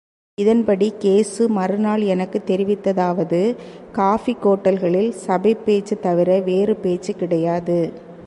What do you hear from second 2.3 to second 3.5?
தெரிவித்ததாவது